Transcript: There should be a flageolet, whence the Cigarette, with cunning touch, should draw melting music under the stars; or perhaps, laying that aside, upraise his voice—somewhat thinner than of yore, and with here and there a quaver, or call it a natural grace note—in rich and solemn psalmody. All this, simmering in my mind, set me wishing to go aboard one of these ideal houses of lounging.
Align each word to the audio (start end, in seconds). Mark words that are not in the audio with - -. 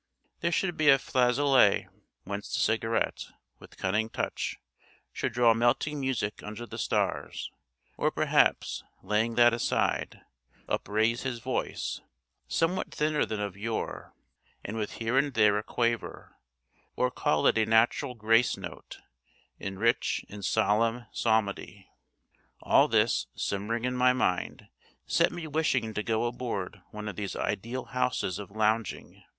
There 0.39 0.51
should 0.51 0.77
be 0.77 0.89
a 0.89 0.97
flageolet, 0.97 1.85
whence 2.23 2.51
the 2.51 2.59
Cigarette, 2.59 3.27
with 3.59 3.77
cunning 3.77 4.09
touch, 4.09 4.57
should 5.13 5.31
draw 5.31 5.53
melting 5.53 5.99
music 5.99 6.41
under 6.41 6.65
the 6.65 6.79
stars; 6.79 7.51
or 7.97 8.09
perhaps, 8.09 8.83
laying 9.03 9.35
that 9.35 9.53
aside, 9.53 10.21
upraise 10.67 11.21
his 11.21 11.37
voice—somewhat 11.37 12.89
thinner 12.91 13.27
than 13.27 13.39
of 13.39 13.55
yore, 13.55 14.15
and 14.65 14.75
with 14.75 14.93
here 14.93 15.19
and 15.19 15.35
there 15.35 15.59
a 15.59 15.63
quaver, 15.63 16.35
or 16.95 17.11
call 17.11 17.45
it 17.45 17.55
a 17.59 17.67
natural 17.67 18.15
grace 18.15 18.57
note—in 18.57 19.77
rich 19.77 20.25
and 20.29 20.43
solemn 20.43 21.05
psalmody. 21.11 21.91
All 22.63 22.87
this, 22.87 23.27
simmering 23.35 23.85
in 23.85 23.95
my 23.95 24.13
mind, 24.13 24.67
set 25.05 25.31
me 25.31 25.45
wishing 25.45 25.93
to 25.93 26.01
go 26.01 26.25
aboard 26.25 26.81
one 26.89 27.07
of 27.07 27.17
these 27.17 27.35
ideal 27.35 27.85
houses 27.85 28.39
of 28.39 28.49
lounging. 28.49 29.23